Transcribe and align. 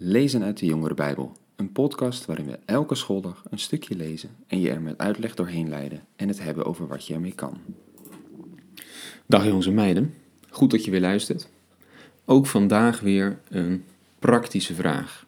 Lezen 0.00 0.42
uit 0.42 0.58
de 0.58 0.66
Jongere 0.66 0.94
Bijbel, 0.94 1.32
een 1.56 1.72
podcast 1.72 2.24
waarin 2.24 2.46
we 2.46 2.58
elke 2.64 2.94
schooldag 2.94 3.44
een 3.50 3.58
stukje 3.58 3.96
lezen 3.96 4.30
en 4.46 4.60
je 4.60 4.70
er 4.70 4.80
met 4.80 4.98
uitleg 4.98 5.34
doorheen 5.34 5.68
leiden 5.68 6.04
en 6.16 6.28
het 6.28 6.42
hebben 6.42 6.64
over 6.64 6.86
wat 6.86 7.06
je 7.06 7.14
ermee 7.14 7.34
kan. 7.34 7.58
Dag 9.26 9.44
jongens 9.44 9.66
en 9.66 9.74
meiden, 9.74 10.14
goed 10.50 10.70
dat 10.70 10.84
je 10.84 10.90
weer 10.90 11.00
luistert. 11.00 11.48
Ook 12.24 12.46
vandaag 12.46 13.00
weer 13.00 13.38
een 13.48 13.84
praktische 14.18 14.74
vraag. 14.74 15.26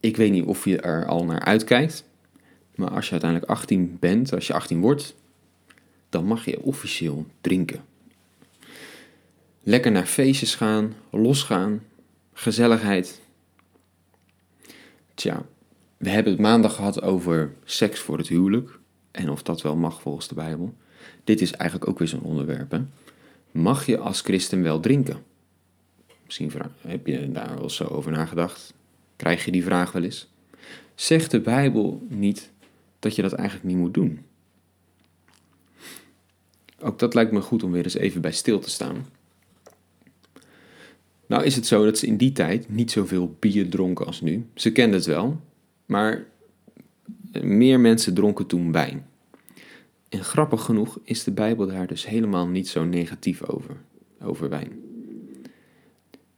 Ik 0.00 0.16
weet 0.16 0.30
niet 0.32 0.44
of 0.44 0.64
je 0.64 0.80
er 0.80 1.06
al 1.06 1.24
naar 1.24 1.40
uitkijkt, 1.40 2.04
maar 2.74 2.90
als 2.90 3.04
je 3.04 3.12
uiteindelijk 3.12 3.50
18 3.50 3.96
bent, 4.00 4.32
als 4.32 4.46
je 4.46 4.52
18 4.54 4.80
wordt, 4.80 5.14
dan 6.08 6.24
mag 6.24 6.44
je 6.44 6.62
officieel 6.62 7.26
drinken. 7.40 7.84
Lekker 9.62 9.92
naar 9.92 10.06
feestjes 10.06 10.54
gaan, 10.54 10.94
losgaan, 11.10 11.82
gezelligheid. 12.32 13.20
Tja, 15.14 15.42
we 15.96 16.10
hebben 16.10 16.32
het 16.32 16.40
maandag 16.40 16.74
gehad 16.74 17.02
over 17.02 17.54
seks 17.64 18.00
voor 18.00 18.18
het 18.18 18.28
huwelijk 18.28 18.78
en 19.10 19.30
of 19.30 19.42
dat 19.42 19.62
wel 19.62 19.76
mag 19.76 20.00
volgens 20.00 20.28
de 20.28 20.34
Bijbel. 20.34 20.74
Dit 21.24 21.40
is 21.40 21.52
eigenlijk 21.52 21.90
ook 21.90 21.98
weer 21.98 22.08
zo'n 22.08 22.22
onderwerp. 22.22 22.70
Hè? 22.70 22.80
Mag 23.50 23.86
je 23.86 23.98
als 23.98 24.20
christen 24.20 24.62
wel 24.62 24.80
drinken? 24.80 25.22
Misschien 26.24 26.52
heb 26.80 27.06
je 27.06 27.32
daar 27.32 27.58
wel 27.58 27.70
zo 27.70 27.84
over 27.84 28.12
nagedacht. 28.12 28.74
Krijg 29.16 29.44
je 29.44 29.50
die 29.50 29.64
vraag 29.64 29.92
wel 29.92 30.02
eens? 30.02 30.30
Zegt 30.94 31.30
de 31.30 31.40
Bijbel 31.40 32.06
niet 32.08 32.50
dat 32.98 33.14
je 33.14 33.22
dat 33.22 33.32
eigenlijk 33.32 33.68
niet 33.68 33.76
moet 33.76 33.94
doen? 33.94 34.24
Ook 36.80 36.98
dat 36.98 37.14
lijkt 37.14 37.32
me 37.32 37.40
goed 37.40 37.62
om 37.62 37.72
weer 37.72 37.84
eens 37.84 37.94
even 37.94 38.20
bij 38.20 38.32
stil 38.32 38.58
te 38.58 38.70
staan. 38.70 39.06
Nou 41.32 41.44
is 41.44 41.56
het 41.56 41.66
zo 41.66 41.84
dat 41.84 41.98
ze 41.98 42.06
in 42.06 42.16
die 42.16 42.32
tijd 42.32 42.68
niet 42.68 42.90
zoveel 42.90 43.36
bier 43.38 43.68
dronken 43.68 44.06
als 44.06 44.20
nu. 44.20 44.46
Ze 44.54 44.72
kenden 44.72 44.98
het 44.98 45.06
wel, 45.06 45.40
maar 45.86 46.26
meer 47.42 47.80
mensen 47.80 48.14
dronken 48.14 48.46
toen 48.46 48.72
wijn. 48.72 49.06
En 50.08 50.24
grappig 50.24 50.62
genoeg 50.62 50.98
is 51.04 51.24
de 51.24 51.30
Bijbel 51.30 51.66
daar 51.66 51.86
dus 51.86 52.06
helemaal 52.06 52.48
niet 52.48 52.68
zo 52.68 52.84
negatief 52.84 53.44
over, 53.44 53.76
over 54.22 54.48
wijn. 54.48 54.72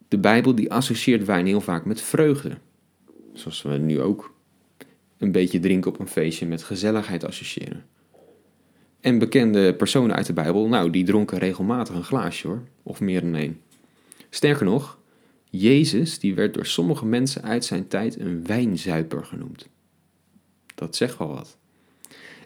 De 0.09 0.19
Bijbel 0.19 0.55
die 0.55 0.73
associeert 0.73 1.25
wijn 1.25 1.47
heel 1.47 1.61
vaak 1.61 1.85
met 1.85 2.01
vreugde. 2.01 2.57
Zoals 3.33 3.63
we 3.63 3.77
nu 3.77 4.01
ook 4.01 4.35
een 5.19 5.33
beetje 5.33 5.61
drinken 5.61 5.91
op 5.91 5.99
een 5.99 6.09
feestje 6.09 6.47
met 6.47 6.63
gezelligheid 6.63 7.25
associëren. 7.25 7.85
En 9.01 9.19
bekende 9.19 9.75
personen 9.75 10.17
uit 10.17 10.27
de 10.27 10.33
Bijbel, 10.33 10.69
nou, 10.69 10.91
die 10.91 11.05
dronken 11.05 11.39
regelmatig 11.39 11.95
een 11.95 12.05
glaasje 12.05 12.47
hoor, 12.47 12.63
of 12.83 13.01
meer 13.01 13.21
dan 13.21 13.35
één. 13.35 13.61
Sterker 14.35 14.65
nog, 14.65 14.99
Jezus 15.51 16.19
die 16.19 16.35
werd 16.35 16.55
door 16.55 16.67
sommige 16.67 17.07
mensen 17.07 17.43
uit 17.43 17.65
zijn 17.65 17.89
tijd 17.89 18.21
een 18.21 18.47
wijnzuiper 18.47 19.25
genoemd. 19.25 19.69
Dat 20.75 20.97
zegt 20.97 21.19
wel 21.19 21.29
wat. 21.29 21.57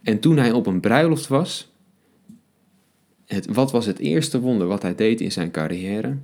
En 0.02 0.20
toen 0.20 0.36
hij 0.36 0.52
op 0.52 0.66
een 0.66 0.80
bruiloft 0.80 1.26
was, 1.26 1.72
het, 3.26 3.46
wat 3.46 3.70
was 3.70 3.86
het 3.86 3.98
eerste 3.98 4.40
wonder 4.40 4.66
wat 4.66 4.82
hij 4.82 4.94
deed 4.94 5.20
in 5.20 5.32
zijn 5.32 5.50
carrière? 5.50 6.16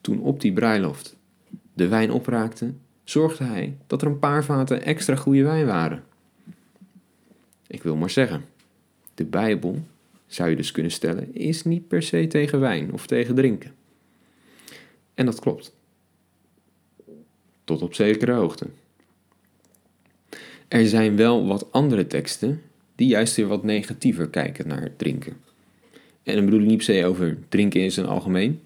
Toen 0.00 0.20
op 0.20 0.40
die 0.40 0.52
bruiloft 0.52 1.16
de 1.72 1.88
wijn 1.88 2.10
opraakte, 2.10 2.72
zorgde 3.04 3.44
hij 3.44 3.76
dat 3.86 4.02
er 4.02 4.08
een 4.08 4.18
paar 4.18 4.44
vaten 4.44 4.82
extra 4.82 5.16
goede 5.16 5.42
wijn 5.42 5.66
waren. 5.66 6.04
Ik 7.66 7.82
wil 7.82 7.96
maar 7.96 8.10
zeggen, 8.10 8.44
de 9.14 9.24
Bijbel, 9.24 9.84
zou 10.26 10.50
je 10.50 10.56
dus 10.56 10.70
kunnen 10.70 10.92
stellen, 10.92 11.34
is 11.34 11.64
niet 11.64 11.88
per 11.88 12.02
se 12.02 12.26
tegen 12.26 12.60
wijn 12.60 12.92
of 12.92 13.06
tegen 13.06 13.34
drinken. 13.34 13.74
En 15.16 15.26
dat 15.26 15.40
klopt. 15.40 15.72
Tot 17.64 17.82
op 17.82 17.94
zekere 17.94 18.32
hoogte. 18.32 18.66
Er 20.68 20.86
zijn 20.86 21.16
wel 21.16 21.46
wat 21.46 21.72
andere 21.72 22.06
teksten 22.06 22.62
die 22.94 23.08
juist 23.08 23.36
weer 23.36 23.46
wat 23.46 23.64
negatiever 23.64 24.28
kijken 24.28 24.68
naar 24.68 24.90
drinken. 24.96 25.36
En 26.22 26.34
dan 26.34 26.44
bedoel 26.44 26.60
ik 26.60 26.66
niet 26.66 26.76
per 26.76 26.84
se 26.84 27.04
over 27.04 27.38
drinken 27.48 27.80
in 27.80 27.92
zijn 27.92 28.06
algemeen, 28.06 28.60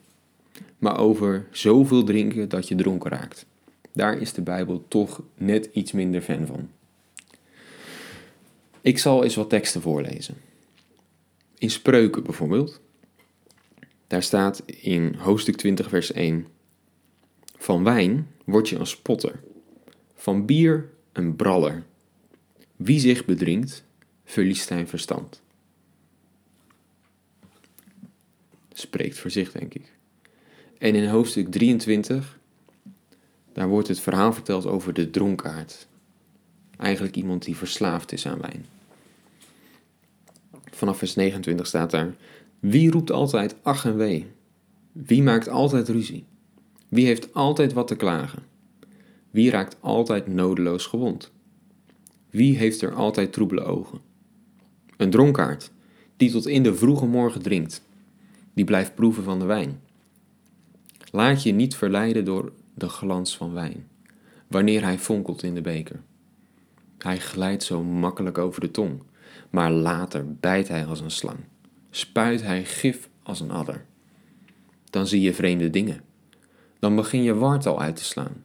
maar 0.78 0.98
over 0.98 1.46
zoveel 1.50 2.04
drinken 2.04 2.48
dat 2.48 2.68
je 2.68 2.74
dronken 2.74 3.10
raakt. 3.10 3.46
Daar 3.92 4.20
is 4.20 4.32
de 4.32 4.42
Bijbel 4.42 4.84
toch 4.88 5.22
net 5.34 5.68
iets 5.72 5.92
minder 5.92 6.20
fan 6.20 6.46
van. 6.46 6.68
Ik 8.80 8.98
zal 8.98 9.24
eens 9.24 9.34
wat 9.34 9.48
teksten 9.48 9.80
voorlezen. 9.80 10.34
In 11.58 11.70
Spreuken 11.70 12.22
bijvoorbeeld, 12.22 12.80
daar 14.10 14.22
staat 14.22 14.62
in 14.66 15.14
hoofdstuk 15.14 15.56
20, 15.56 15.88
vers 15.88 16.12
1: 16.12 16.46
Van 17.56 17.84
wijn 17.84 18.28
word 18.44 18.68
je 18.68 18.76
een 18.76 18.86
spotter, 18.86 19.40
van 20.14 20.46
bier 20.46 20.88
een 21.12 21.36
braller. 21.36 21.82
Wie 22.76 23.00
zich 23.00 23.24
bedrinkt, 23.24 23.84
verliest 24.24 24.66
zijn 24.66 24.88
verstand. 24.88 25.42
Spreekt 28.72 29.18
voor 29.18 29.30
zich, 29.30 29.52
denk 29.52 29.74
ik. 29.74 29.92
En 30.78 30.94
in 30.94 31.08
hoofdstuk 31.08 31.50
23, 31.50 32.38
daar 33.52 33.68
wordt 33.68 33.88
het 33.88 34.00
verhaal 34.00 34.32
verteld 34.32 34.66
over 34.66 34.92
de 34.92 35.10
dronkaard. 35.10 35.86
Eigenlijk 36.76 37.16
iemand 37.16 37.44
die 37.44 37.56
verslaafd 37.56 38.12
is 38.12 38.26
aan 38.26 38.40
wijn. 38.40 38.66
Vanaf 40.70 40.98
vers 40.98 41.14
29 41.14 41.66
staat 41.66 41.90
daar: 41.90 42.14
Wie 42.60 42.90
roept 42.90 43.10
altijd 43.10 43.56
ach 43.62 43.84
en 43.84 43.96
wee? 43.96 44.26
Wie 44.92 45.22
maakt 45.22 45.48
altijd 45.48 45.88
ruzie? 45.88 46.24
Wie 46.88 47.06
heeft 47.06 47.34
altijd 47.34 47.72
wat 47.72 47.86
te 47.86 47.96
klagen? 47.96 48.42
Wie 49.30 49.50
raakt 49.50 49.76
altijd 49.80 50.26
nodeloos 50.26 50.86
gewond? 50.86 51.32
Wie 52.30 52.56
heeft 52.56 52.82
er 52.82 52.94
altijd 52.94 53.32
troebele 53.32 53.62
ogen? 53.62 54.00
Een 54.96 55.10
dronkaard, 55.10 55.70
die 56.16 56.30
tot 56.30 56.46
in 56.46 56.62
de 56.62 56.74
vroege 56.74 57.06
morgen 57.06 57.42
drinkt, 57.42 57.82
die 58.54 58.64
blijft 58.64 58.94
proeven 58.94 59.22
van 59.22 59.38
de 59.38 59.44
wijn. 59.44 59.80
Laat 61.10 61.42
je 61.42 61.52
niet 61.52 61.76
verleiden 61.76 62.24
door 62.24 62.52
de 62.74 62.88
glans 62.88 63.36
van 63.36 63.52
wijn, 63.52 63.88
wanneer 64.46 64.82
hij 64.82 64.98
fonkelt 64.98 65.42
in 65.42 65.54
de 65.54 65.60
beker. 65.60 66.00
Hij 66.98 67.18
glijdt 67.18 67.62
zo 67.62 67.82
makkelijk 67.82 68.38
over 68.38 68.60
de 68.60 68.70
tong, 68.70 69.02
maar 69.50 69.70
later 69.70 70.34
bijt 70.34 70.68
hij 70.68 70.86
als 70.86 71.00
een 71.00 71.10
slang, 71.10 71.38
spuit 71.90 72.42
hij 72.42 72.64
gif 72.64 73.08
als 73.22 73.40
een 73.40 73.50
adder. 73.50 73.84
Dan 74.90 75.06
zie 75.06 75.20
je 75.20 75.34
vreemde 75.34 75.70
dingen. 75.70 76.00
Dan 76.78 76.96
begin 76.96 77.22
je 77.22 77.34
wartal 77.34 77.80
uit 77.80 77.96
te 77.96 78.04
slaan. 78.04 78.44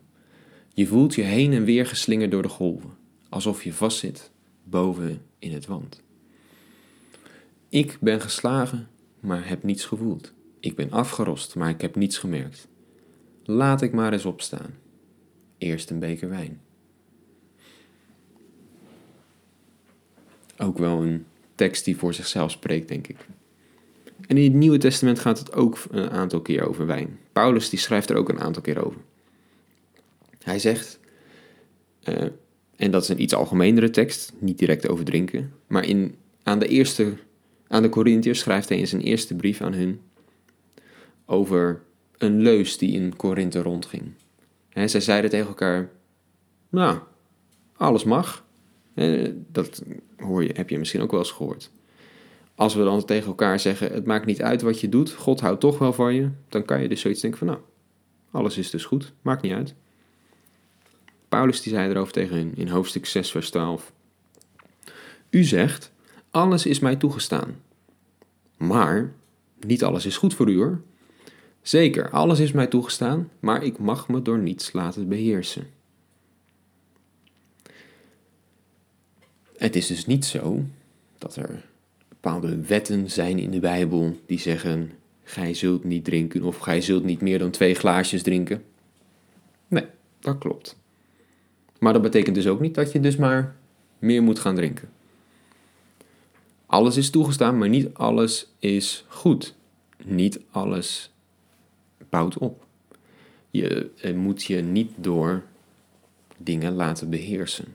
Je 0.74 0.88
voelt 0.88 1.16
je 1.16 1.22
heen 1.22 1.54
en 1.54 1.64
weer 1.64 1.86
geslingerd 1.86 2.32
door 2.32 2.42
de 2.42 2.50
golven, 2.50 2.98
alsof 3.30 3.64
je 3.64 3.74
vastzit 3.74 4.32
boven 4.64 5.22
in 5.40 5.54
het 5.54 5.66
wand. 5.66 6.02
Ik 7.70 7.98
ben 8.02 8.22
geslagen, 8.22 8.88
maar 9.20 9.48
heb 9.48 9.64
niets 9.64 9.86
gevoeld. 9.86 10.34
Ik 10.60 10.76
ben 10.76 10.92
afgerost, 10.92 11.56
maar 11.56 11.70
ik 11.70 11.82
heb 11.82 11.96
niets 11.96 12.18
gemerkt. 12.18 12.68
Laat 13.44 13.82
ik 13.82 13.94
maar 13.94 14.14
eens 14.14 14.26
opstaan. 14.26 14.74
Eerst 15.58 15.90
een 15.90 16.00
beker 16.00 16.30
wijn. 16.30 16.62
Ook 20.58 20.78
wel 20.78 21.04
een 21.04 21.26
tekst 21.56 21.86
die 21.86 21.98
voor 21.98 22.14
zichzelf 22.14 22.52
spreekt, 22.52 22.88
denk 22.88 23.08
ik. 23.08 23.18
En 24.28 24.38
in 24.38 24.44
het 24.44 24.54
Nieuwe 24.54 24.78
Testament 24.78 25.20
gaat 25.20 25.40
het 25.40 25.54
ook 25.54 25.78
een 25.90 26.10
aantal 26.10 26.42
keer 26.42 26.68
over 26.68 26.86
wijn. 26.86 27.20
Paulus 27.32 27.70
die 27.70 27.80
schrijft 27.80 28.10
er 28.10 28.16
ook 28.16 28.30
een 28.30 28.40
aantal 28.40 28.62
keer 28.62 28.86
over. 28.86 29.02
Hij 30.44 30.60
zegt, 30.60 31.00
uh, 32.10 32.24
en 32.76 32.92
dat 32.92 33.04
is 33.04 33.10
een 33.10 33.22
iets 33.22 33.34
algemenere 33.34 33.90
tekst, 33.90 34.34
niet 34.40 34.58
direct 34.58 34.88
over 34.88 35.06
drinken, 35.06 35.54
maar 35.68 35.86
in, 35.86 36.16
aan 36.44 36.60
de 36.60 36.68
eerste, 36.68 37.14
aan 37.68 37.82
de 37.82 37.90
Corinthiërs 37.90 38.40
schrijft 38.40 38.70
hij 38.70 38.78
in 38.78 38.88
zijn 38.88 39.02
eerste 39.02 39.36
brief 39.36 39.62
aan 39.62 39.74
hun 39.74 40.00
over 41.26 41.82
een 42.18 42.42
leus 42.42 42.78
die 42.78 42.94
in 42.94 43.16
Korinthe 43.16 43.62
rondging. 43.62 44.04
He, 44.70 44.88
zij 44.88 45.02
zeiden 45.02 45.30
tegen 45.30 45.48
elkaar, 45.48 45.90
nou, 46.70 47.00
alles 47.78 48.04
mag. 48.04 48.45
Dat 49.52 49.84
hoor 50.18 50.44
je, 50.44 50.52
heb 50.54 50.70
je 50.70 50.80
misschien 50.80 51.02
ook 51.02 51.12
wel 51.12 51.20
eens 51.20 51.32
gehoord. 51.32 51.72
Als 52.56 52.76
we 52.76 52.84
dan 52.84 53.06
tegen 53.06 53.28
elkaar 53.28 53.60
zeggen, 53.60 53.92
het 53.92 54.06
maakt 54.06 54.26
niet 54.26 54.42
uit 54.42 54.62
wat 54.62 54.80
je 54.80 54.90
doet, 54.90 55.12
God 55.12 55.40
houdt 55.40 55.60
toch 55.60 55.78
wel 55.78 55.94
van 55.94 56.14
je, 56.14 56.30
dan 56.50 56.66
kan 56.66 56.82
je 56.82 56.88
dus 56.88 57.02
zoiets 57.02 57.22
denken 57.22 57.40
van, 57.40 57.48
nou, 57.48 57.60
alles 58.32 58.58
is 58.58 58.70
dus 58.70 58.86
goed, 58.86 59.14
maakt 59.22 59.42
niet 59.42 59.54
uit. 59.54 59.74
Paulus 61.30 61.62
die 61.62 61.74
zei 61.74 61.90
erover 61.90 62.14
tegen 62.14 62.38
hen 62.38 62.52
in 62.56 62.68
hoofdstuk 62.68 63.06
6, 63.06 63.32
vers 63.32 63.50
12. 63.50 63.92
U 65.30 65.44
zegt, 65.44 65.92
alles 66.30 66.66
is 66.66 66.80
mij 66.80 66.96
toegestaan. 66.96 67.56
Maar 68.58 69.14
niet 69.60 69.84
alles 69.84 70.06
is 70.06 70.18
goed 70.18 70.34
voor 70.34 70.50
u 70.50 70.56
hoor. 70.56 70.82
Zeker, 71.62 72.10
alles 72.10 72.40
is 72.40 72.52
mij 72.52 72.68
toegestaan, 72.68 73.30
maar 73.40 73.64
ik 73.64 73.78
mag 73.78 74.08
me 74.08 74.22
door 74.22 74.40
niets 74.40 74.74
laten 74.74 75.08
beheersen. 75.08 75.68
Het 79.58 79.76
is 79.76 79.88
dus 79.88 80.06
niet 80.06 80.26
zo 80.26 80.64
dat 81.18 81.36
er 81.36 81.64
bepaalde 82.10 82.62
wetten 82.62 83.12
zijn 83.12 83.40
in 83.40 83.52
de 83.52 83.60
Bijbel 83.60 84.20
die 84.26 84.40
zeggen: 84.40 84.92
gij 85.24 85.54
zult 85.54 85.84
niet 85.84 86.04
drinken 86.04 86.44
of 86.44 86.58
gij 86.58 86.82
zult 86.82 87.04
niet 87.04 87.22
meer 87.22 87.40
dan 87.40 87.52
twee 87.52 87.74
glaasjes 87.76 88.22
drinken. 88.22 88.64
Nee, 89.68 89.86
Dat 90.20 90.38
klopt. 90.38 90.78
Maar 91.80 91.94
dat 91.94 92.02
betekent 92.02 92.36
dus 92.36 92.48
ook 92.48 92.60
niet 92.60 92.76
dat 92.76 92.92
je 92.92 93.00
dus 93.00 93.16
maar 93.16 93.56
meer 94.00 94.24
moet 94.24 94.40
gaan 94.40 94.56
drinken. 94.56 94.90
Alles 96.66 96.98
is 96.98 97.10
toegestaan, 97.10 97.58
maar 97.58 97.70
niet 97.70 97.94
alles 97.94 98.48
is 98.60 99.06
goed. 99.08 99.56
Niet 100.04 100.40
alles 100.52 101.12
bouwt 102.10 102.38
op. 102.38 102.66
Je 103.52 103.92
moet 104.16 104.44
je 104.44 104.62
niet 104.62 104.92
door 104.96 105.44
dingen 106.38 106.74
laten 106.74 107.10
beheersen. 107.10 107.66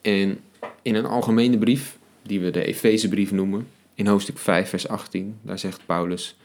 En 0.00 0.40
in 0.82 0.94
een 0.94 1.06
algemene 1.06 1.58
brief, 1.58 1.98
die 2.22 2.40
we 2.40 2.50
de 2.50 2.64
Efezebrief 2.64 3.32
noemen, 3.32 3.68
in 3.94 4.06
hoofdstuk 4.06 4.38
5, 4.38 4.68
vers 4.68 4.88
18, 4.88 5.38
daar 5.42 5.58
zegt 5.58 5.86
Paulus: 5.86 6.36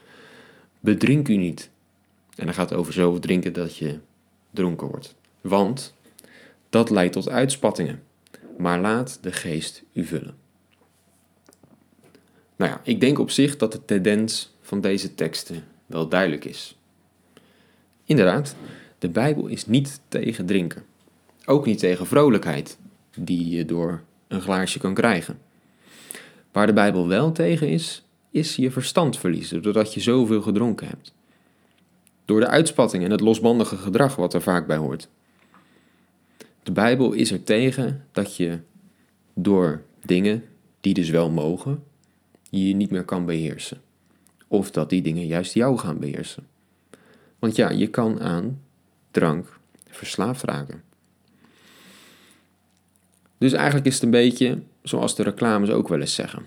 Bedrink 0.80 1.28
u 1.28 1.36
niet. 1.36 1.70
En 2.36 2.44
dan 2.44 2.54
gaat 2.54 2.70
het 2.70 2.78
over 2.78 2.92
zoveel 2.92 3.20
drinken 3.20 3.52
dat 3.52 3.76
je 3.76 3.98
dronken 4.50 4.88
wordt. 4.88 5.14
Want 5.40 5.94
dat 6.68 6.90
leidt 6.90 7.12
tot 7.12 7.28
uitspattingen. 7.28 8.02
Maar 8.58 8.80
laat 8.80 9.18
de 9.20 9.32
geest 9.32 9.82
u 9.92 10.04
vullen. 10.04 10.36
Nou 12.56 12.70
ja, 12.70 12.80
ik 12.84 13.00
denk 13.00 13.18
op 13.18 13.30
zich 13.30 13.56
dat 13.56 13.72
de 13.72 13.84
tendens 13.84 14.54
van 14.60 14.80
deze 14.80 15.14
teksten 15.14 15.64
wel 15.86 16.08
duidelijk 16.08 16.44
is. 16.44 16.76
Inderdaad, 18.04 18.56
de 18.98 19.08
Bijbel 19.08 19.46
is 19.46 19.66
niet 19.66 20.00
tegen 20.08 20.46
drinken. 20.46 20.84
Ook 21.44 21.66
niet 21.66 21.78
tegen 21.78 22.06
vrolijkheid, 22.06 22.78
die 23.18 23.48
je 23.48 23.64
door 23.64 24.02
een 24.28 24.40
glaasje 24.40 24.78
kan 24.78 24.94
krijgen. 24.94 25.38
Waar 26.52 26.66
de 26.66 26.72
Bijbel 26.72 27.08
wel 27.08 27.32
tegen 27.32 27.68
is, 27.68 28.04
is 28.30 28.56
je 28.56 28.70
verstand 28.70 29.18
verliezen 29.18 29.62
doordat 29.62 29.94
je 29.94 30.00
zoveel 30.00 30.42
gedronken 30.42 30.88
hebt. 30.88 31.14
Door 32.24 32.40
de 32.40 32.46
uitspatting 32.46 33.04
en 33.04 33.10
het 33.10 33.20
losbandige 33.20 33.76
gedrag 33.76 34.16
wat 34.16 34.34
er 34.34 34.42
vaak 34.42 34.66
bij 34.66 34.76
hoort. 34.76 35.08
De 36.62 36.72
Bijbel 36.72 37.12
is 37.12 37.30
er 37.30 37.42
tegen 37.42 38.04
dat 38.12 38.36
je 38.36 38.58
door 39.34 39.82
dingen 40.02 40.44
die 40.80 40.94
dus 40.94 41.10
wel 41.10 41.30
mogen, 41.30 41.84
je 42.50 42.74
niet 42.74 42.90
meer 42.90 43.04
kan 43.04 43.24
beheersen. 43.24 43.80
Of 44.48 44.70
dat 44.70 44.90
die 44.90 45.02
dingen 45.02 45.26
juist 45.26 45.54
jou 45.54 45.78
gaan 45.78 45.98
beheersen. 45.98 46.46
Want 47.38 47.56
ja, 47.56 47.70
je 47.70 47.86
kan 47.86 48.20
aan 48.20 48.60
drank 49.10 49.58
verslaafd 49.88 50.42
raken. 50.42 50.82
Dus 53.38 53.52
eigenlijk 53.52 53.86
is 53.86 53.94
het 53.94 54.02
een 54.02 54.10
beetje 54.10 54.58
zoals 54.82 55.16
de 55.16 55.22
reclames 55.22 55.70
ook 55.70 55.88
wel 55.88 56.00
eens 56.00 56.14
zeggen. 56.14 56.46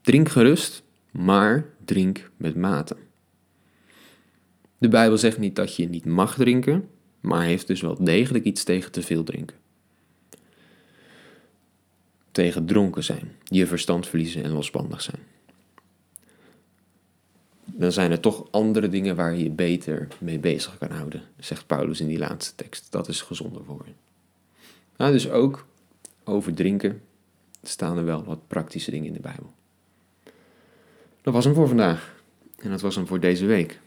Drink 0.00 0.28
gerust, 0.28 0.82
maar 1.10 1.66
drink 1.84 2.30
met 2.36 2.56
mate. 2.56 2.96
De 4.78 4.88
Bijbel 4.88 5.18
zegt 5.18 5.38
niet 5.38 5.56
dat 5.56 5.76
je 5.76 5.88
niet 5.88 6.04
mag 6.04 6.34
drinken, 6.34 6.88
maar 7.20 7.42
heeft 7.42 7.66
dus 7.66 7.80
wel 7.80 8.04
degelijk 8.04 8.44
iets 8.44 8.64
tegen 8.64 8.92
te 8.92 9.02
veel 9.02 9.24
drinken. 9.24 9.56
Tegen 12.30 12.66
dronken 12.66 13.04
zijn, 13.04 13.32
je 13.44 13.66
verstand 13.66 14.08
verliezen 14.08 14.42
en 14.42 14.50
losbandig 14.50 15.02
zijn. 15.02 15.20
Dan 17.64 17.92
zijn 17.92 18.10
er 18.10 18.20
toch 18.20 18.46
andere 18.50 18.88
dingen 18.88 19.16
waar 19.16 19.36
je 19.36 19.42
je 19.42 19.50
beter 19.50 20.08
mee 20.18 20.38
bezig 20.38 20.78
kan 20.78 20.90
houden, 20.90 21.22
zegt 21.38 21.66
Paulus 21.66 22.00
in 22.00 22.06
die 22.06 22.18
laatste 22.18 22.54
tekst. 22.54 22.92
Dat 22.92 23.08
is 23.08 23.22
gezonder 23.22 23.64
voor 23.64 23.82
je. 23.86 23.92
Nou, 24.96 25.12
dus 25.12 25.30
ook 25.30 25.66
over 26.24 26.54
drinken 26.54 27.02
staan 27.62 27.98
er 27.98 28.04
wel 28.04 28.24
wat 28.24 28.46
praktische 28.46 28.90
dingen 28.90 29.06
in 29.06 29.12
de 29.12 29.20
Bijbel. 29.20 29.52
Dat 31.22 31.34
was 31.34 31.44
hem 31.44 31.54
voor 31.54 31.68
vandaag. 31.68 32.22
En 32.58 32.70
dat 32.70 32.80
was 32.80 32.94
hem 32.94 33.06
voor 33.06 33.20
deze 33.20 33.46
week. 33.46 33.80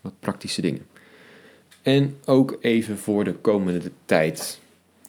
Wat 0.00 0.12
praktische 0.20 0.60
dingen. 0.60 0.86
En 1.82 2.16
ook 2.24 2.56
even 2.60 2.98
voor 2.98 3.24
de 3.24 3.34
komende 3.34 3.90
tijd. 4.04 4.60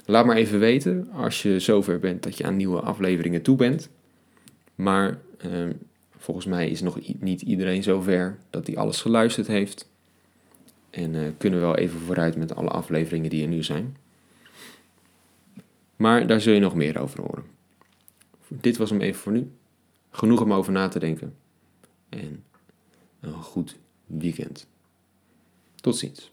Laat 0.05 0.25
maar 0.25 0.35
even 0.35 0.59
weten 0.59 1.09
als 1.11 1.41
je 1.41 1.59
zover 1.59 1.99
bent 1.99 2.23
dat 2.23 2.37
je 2.37 2.43
aan 2.43 2.55
nieuwe 2.55 2.79
afleveringen 2.79 3.41
toe 3.41 3.55
bent. 3.55 3.89
Maar 4.75 5.17
eh, 5.37 5.49
volgens 6.17 6.45
mij 6.45 6.69
is 6.69 6.81
nog 6.81 6.99
niet 7.19 7.41
iedereen 7.41 7.83
zover 7.83 8.37
dat 8.49 8.67
hij 8.67 8.77
alles 8.77 9.01
geluisterd 9.01 9.47
heeft. 9.47 9.89
En 10.89 11.13
uh, 11.13 11.21
kunnen 11.37 11.59
we 11.59 11.65
wel 11.65 11.77
even 11.77 11.99
vooruit 11.99 12.35
met 12.35 12.55
alle 12.55 12.69
afleveringen 12.69 13.29
die 13.29 13.43
er 13.43 13.49
nu 13.49 13.63
zijn. 13.63 13.97
Maar 15.95 16.27
daar 16.27 16.41
zul 16.41 16.53
je 16.53 16.59
nog 16.59 16.75
meer 16.75 16.99
over 16.99 17.21
horen. 17.21 17.45
Dit 18.47 18.77
was 18.77 18.89
hem 18.89 19.01
even 19.01 19.21
voor 19.21 19.31
nu. 19.31 19.51
Genoeg 20.09 20.41
om 20.41 20.53
over 20.53 20.71
na 20.71 20.87
te 20.87 20.99
denken. 20.99 21.35
En 22.09 22.43
een 23.19 23.33
goed 23.33 23.77
weekend. 24.05 24.67
Tot 25.75 25.97
ziens. 25.97 26.31